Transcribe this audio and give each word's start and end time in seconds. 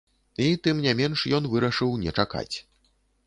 І, 0.45 0.45
тым 0.67 0.79
не 0.85 0.93
менш, 1.01 1.25
ён 1.39 1.43
вырашыў 1.53 1.93
не 2.05 2.11
чакаць. 2.23 2.55